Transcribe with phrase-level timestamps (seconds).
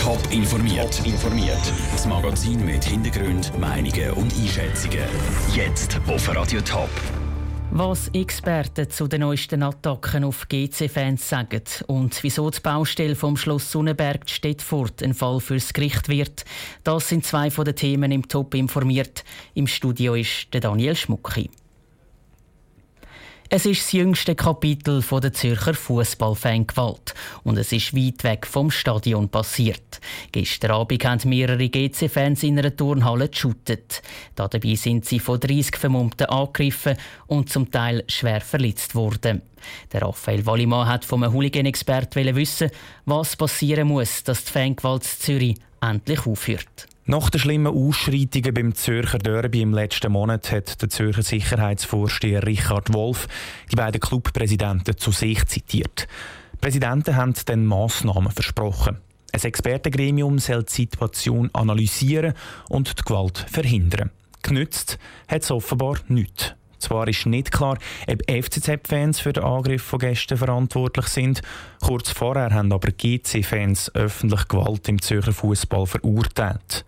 [0.00, 0.98] Top informiert.
[1.04, 1.60] informiert.
[1.92, 5.04] Das Magazin mit Hintergrund, Meinungen und Einschätzungen.
[5.54, 6.88] Jetzt auf Radio Top.
[7.70, 13.70] Was Experten zu den neuesten Attacken auf GC-Fans sagen und wieso die Baustelle vom Schloss
[13.70, 16.46] Sonnenberg Stettfurt ein Fall fürs Gericht wird,
[16.82, 19.22] das sind zwei von den Themen im Top informiert.
[19.52, 21.50] Im Studio ist der Daniel Schmucki.
[23.52, 29.28] Es ist das jüngste Kapitel der Zürcher Fußballfangewalt und es ist weit weg vom Stadion
[29.28, 30.00] passiert.
[30.30, 34.02] Gestern Abend haben mehrere GC-Fans in einer Turnhalle geschootet.
[34.36, 39.42] Dabei sind sie von 30 Vermummten angegriffen und zum Teil schwer verletzt worden.
[39.92, 42.70] Der Raphael Wallimann hat vom Hooligan-Experten wissen,
[43.04, 46.86] was passieren muss, dass die Fangewalt Zürich endlich aufhört.
[47.06, 52.92] Nach den schlimmen Ausschreitungen beim Zürcher Derby im letzten Monat hat der Zürcher Sicherheitsvorsteher Richard
[52.92, 53.26] Wolf
[53.72, 56.06] die beiden Clubpräsidenten zu sich zitiert.
[56.52, 58.98] Die Präsidenten haben dann Massnahmen versprochen.
[59.32, 62.34] Ein Expertengremium soll die Situation analysieren
[62.68, 64.10] und die Gewalt verhindern.
[64.42, 66.54] Genützt hat es offenbar nichts.
[66.80, 67.78] Zwar ist nicht klar,
[68.08, 71.42] ob FCZ-Fans für den Angriff von Gästen verantwortlich sind.
[71.80, 76.84] Kurz vorher haben aber GC-Fans öffentlich Gewalt im Zürcher Fußball verurteilt.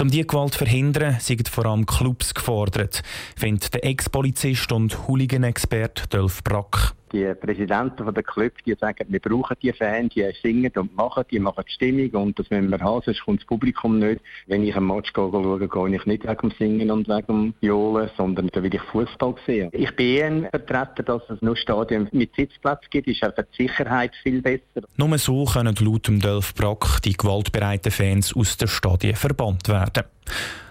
[0.00, 3.02] Um diese Gewalt zu verhindern, sind vor allem Clubs gefordert,
[3.36, 9.56] findet der Ex-Polizist und Hooligan-Experte Dolf Brack die Präsidenten der Club, die sagen, wir brauchen
[9.62, 13.02] die Fans, die singen und machen, die machen die Stimmung und das müssen wir haben,
[13.04, 14.20] sonst kommt das Publikum nicht.
[14.46, 18.10] Wenn ich einen Match schaue, gehe ich nicht wegen dem Singen und wegen dem Johlen,
[18.16, 19.70] sondern da will ich Fußball sehen.
[19.72, 24.12] Ich bin ein Vertreter, dass es nur Stadien mit Sitzplatz gibt, ist einfach die Sicherheit
[24.22, 24.86] viel besser.
[24.96, 30.04] Nur so können laut dem Delf Brack die gewaltbereiten Fans aus den Stadien verbannt werden.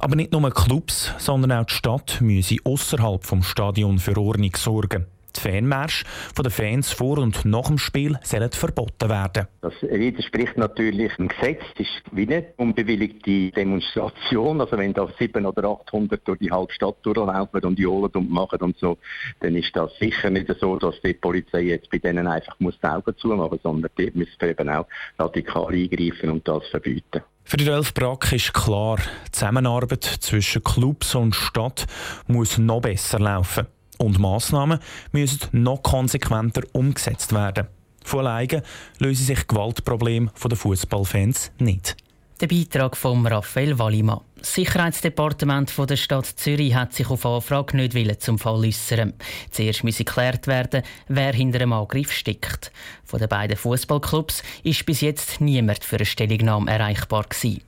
[0.00, 5.06] Aber nicht nur Clubs, sondern auch die Stadt müssen außerhalb vom Stadion für Ordnung sorgen.
[5.38, 9.46] Die Fanmärsche von den Fans vor und nach dem Spiel sollen verboten werden.
[9.60, 11.62] Das widerspricht natürlich dem Gesetz.
[11.74, 14.60] Es ist wie eine unbewilligte Demonstration.
[14.60, 18.60] Also wenn da 700 oder 800 durch die halbe Stadt durchlaufen und johlen und machen
[18.60, 18.98] und so,
[19.40, 22.86] dann ist das sicher nicht so, dass die Polizei jetzt bei denen einfach muss die
[22.86, 24.86] Augen zumachen, sondern die müssen eben auch
[25.18, 27.22] radikal eingreifen und das verbieten.
[27.44, 31.86] Für die Elf Brack ist klar, die Zusammenarbeit zwischen Clubs und Stadt
[32.26, 33.66] muss noch besser laufen.
[33.98, 34.78] Und Massnahmen
[35.12, 37.66] müssen noch konsequenter umgesetzt werden.
[38.04, 38.62] Von alleine
[38.98, 41.96] lösen sich Gewaltprobleme der Fußballfans nicht.
[42.40, 44.20] Der Beitrag von Raphael Wallimann.
[44.38, 49.14] Das Sicherheitsdepartement der Stadt Zürich hat sich auf Anfrage nicht zum Fall äußern.
[49.50, 52.70] Zuerst muss geklärt werden, wer hinter dem Angriff steckt.
[53.04, 57.62] Von den beiden Fußballclubs ist bis jetzt niemand für eine Stellungnahme erreichbar gewesen.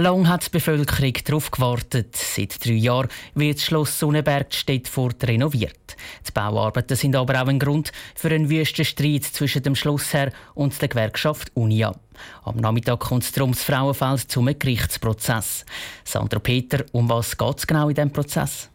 [0.00, 2.16] Lang hat die Bevölkerung darauf gewartet.
[2.16, 5.94] Seit drei Jahren wird das Schloss Sonnenberg Stettfurt renoviert.
[6.26, 10.80] Die Bauarbeiten sind aber auch ein Grund für einen wüsten Streit zwischen dem Schlossherr und
[10.80, 11.94] der Gewerkschaft Unia.
[12.44, 15.66] Am Nachmittag kommt es darum das Frauenfeld zum Gerichtsprozess.
[16.02, 18.70] Sandra Peter, um was geht es genau in diesem Prozess?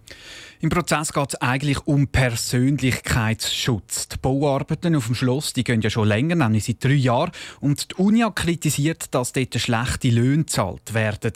[0.66, 4.08] Im Prozess geht es eigentlich um Persönlichkeitsschutz.
[4.08, 7.30] Die Bauarbeiten auf dem Schloss die gehen ja schon länger, nämlich seit drei Jahren.
[7.60, 11.34] Und die Unia kritisiert, dass dort schlechte Löhne gezahlt werden.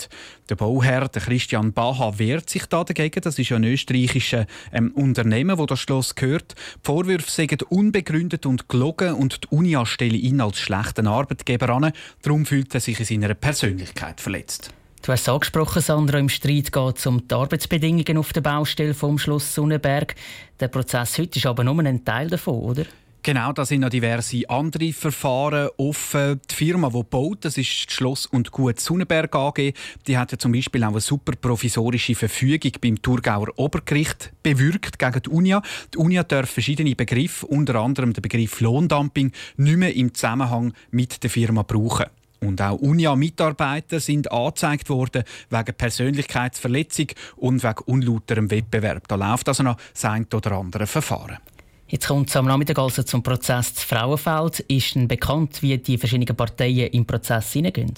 [0.50, 3.22] Der Bauherr, der Christian Baha, wehrt sich da dagegen.
[3.22, 6.56] Das ist ein österreichisches ähm, Unternehmen, wo das Schloss gehört.
[6.78, 11.92] Die Vorwürfe sind unbegründet und gelogen und die Unia stelle ihn als schlechten Arbeitgeber an.
[12.24, 14.74] Darum fühlt er sich in seiner Persönlichkeit verletzt.
[15.02, 18.94] Du hast es angesprochen, Sandra, im Streit geht es um die Arbeitsbedingungen auf der Baustelle
[18.94, 20.14] vom Schloss Sonnenberg.
[20.60, 22.86] Der Prozess heute ist aber nur ein Teil davon, oder?
[23.22, 26.40] Genau, da sind noch diverse andere Verfahren offen.
[26.50, 29.74] Die Firma, die baut, das ist die Schloss- und Gut Sonnenberg AG,
[30.08, 35.22] die hat ja zum Beispiel auch eine super provisorische Verfügung beim Thurgauer Obergericht bewirkt gegen
[35.22, 35.62] die Unia.
[35.94, 41.22] Die Unia darf verschiedene Begriffe, unter anderem den Begriff Lohndumping, nicht mehr im Zusammenhang mit
[41.22, 42.06] der Firma brauchen.
[42.42, 49.08] Und auch UNIA-Mitarbeiter sind angezeigt worden wegen Persönlichkeitsverletzung und wegen unlauterem Wettbewerb.
[49.08, 51.38] Da läuft also noch sein oder andere Verfahren.
[51.88, 54.60] Jetzt kommt es am Nachmittag also zum Prozess Frauenfeld.
[54.62, 57.96] Ist denn bekannt, wie die verschiedenen Parteien im Prozess hineingehen?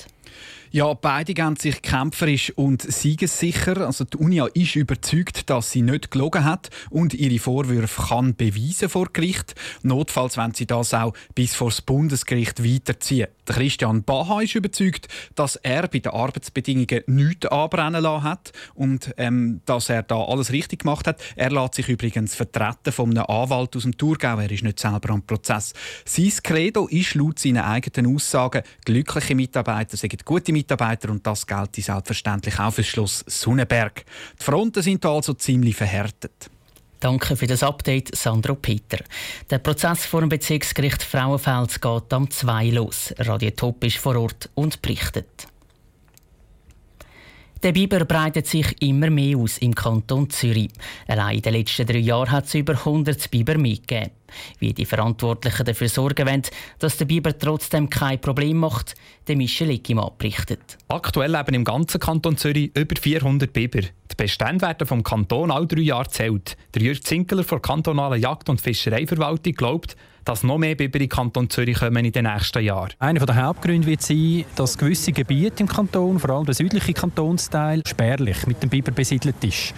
[0.74, 3.86] Ja, beide gehen sich kämpferisch und siegessicher.
[3.86, 8.88] Also die Unia ist überzeugt, dass sie nicht gelogen hat und ihre Vorwürfe kann beweisen
[8.88, 9.54] vor Gericht.
[9.84, 13.28] Notfalls wenn sie das auch bis vor das Bundesgericht weiterziehen.
[13.50, 19.14] Der Christian Baha ist überzeugt, dass er bei den Arbeitsbedingungen nichts anbrennen lassen hat und
[19.18, 21.22] ähm, dass er da alles richtig gemacht hat.
[21.36, 24.40] Er lässt sich übrigens vertreten von einem Anwalt aus dem Thurgau.
[24.40, 25.74] Er ist nicht selber am Prozess.
[26.06, 31.48] Sein Credo ist laut seinen eigenen Aussagen, glückliche Mitarbeiter sind gute Mitarbeiter Mitarbeiter und das
[31.48, 34.06] gilt selbstverständlich auch für Schloss Sonnenberg.
[34.40, 36.50] Die Fronten sind also ziemlich verhärtet.
[37.00, 39.00] Danke für das Update, Sandro Peter.
[39.50, 43.12] Der Prozess vor dem Bezirksgericht Frauenfeld geht am 2 los.
[43.18, 45.48] Radio Top ist vor Ort und berichtet.
[47.64, 50.72] Der Biber breitet sich immer mehr aus im Kanton Zürich.
[51.08, 54.10] Allein in den letzten drei Jahren hat es über 100 Biber mitgegeben.
[54.58, 56.42] Wie die Verantwortlichen dafür sorgen wollen,
[56.80, 58.96] dass der Biber trotzdem kein Problem macht,
[59.28, 60.80] der Michel Eckimann berichtet.
[60.88, 63.82] Aktuell leben im ganzen Kanton Zürich über 400 Biber.
[63.82, 66.58] Die Bestände werden vom Kanton alle drei Jahre zählt.
[66.74, 69.96] Der Jürg Zinkeler von der kantonalen Jagd- und Fischereiverwaltung glaubt,
[70.26, 72.92] dass noch mehr Biber in den Kanton Zürich kommen in den nächsten Jahren.
[73.00, 77.82] Einer der Hauptgründe wird sein, dass gewisse Gebiete im Kanton, vor allem der südliche Kantonsteil,
[77.88, 79.74] spärlich mit dem Biber besiedelt ist.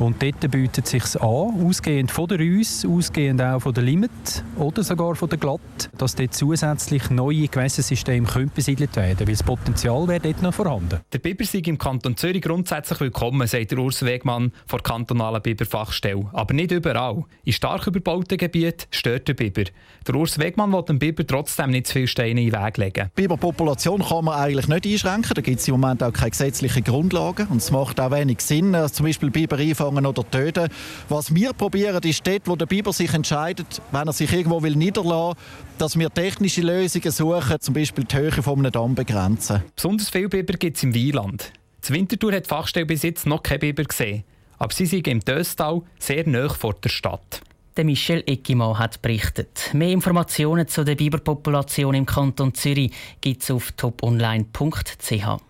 [0.00, 4.10] Und dort bietet es sich an, ausgehend von der Rüss, ausgehend auch von der Limit
[4.56, 5.60] oder sogar von der Glatt,
[5.98, 11.00] dass dort zusätzlich neue Gewässersysteme besiedelt werden können, weil das Potenzial wäre dort noch vorhanden.
[11.12, 15.42] Der Biber sei im Kanton Zürich grundsätzlich willkommen, sagt der Urs Wegmann von der kantonalen
[15.42, 16.30] Biberfachstelle.
[16.32, 17.24] Aber nicht überall.
[17.44, 19.64] In stark überbauten Gebieten stört der Biber.
[20.06, 23.10] Der Urs Wegmann will dem Biber trotzdem nicht zu viele Steine in den Weg legen.
[23.18, 25.34] Die Biberpopulation kann man eigentlich nicht einschränken.
[25.34, 27.48] Da gibt es im Moment auch keine gesetzlichen Grundlagen.
[27.48, 29.58] Und es macht auch wenig Sinn, äh, zum Beispiel Biber
[29.90, 30.68] einfangen oder töten.
[31.08, 34.76] Was wir probieren, ist dort, wo der Biber sich entscheidet, wenn er sich irgendwo will
[34.76, 39.62] niederlassen will, dass wir technische Lösungen suchen, zum Beispiel die Höhe von einem Damm begrenzen.
[39.74, 41.52] Besonders viele Biber gibt es im Wieland.
[41.86, 44.24] Die Winterthur hat die Fachstelle bis jetzt noch keine Biber gesehen.
[44.58, 47.40] Aber sie sind im Döstal sehr nahe vor der Stadt.
[47.76, 49.70] Der Michel Eckimann hat berichtet.
[49.72, 55.49] Mehr Informationen zu der Biberpopulation im Kanton Zürich gibt es auf toponline.ch.